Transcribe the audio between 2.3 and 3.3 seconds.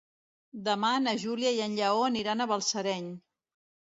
a Balsareny.